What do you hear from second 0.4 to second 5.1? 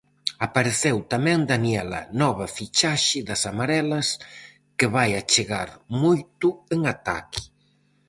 Apareceu tamén Daniela, nova fichaxe das amarelas, que vai